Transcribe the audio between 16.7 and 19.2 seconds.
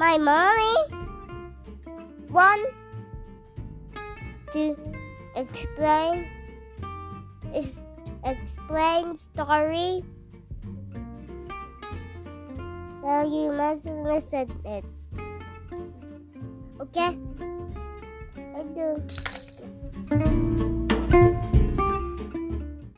Okay? I do.